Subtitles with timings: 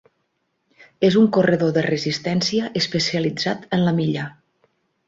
[1.09, 4.29] És un corredor de resistència especialitzat en la milla.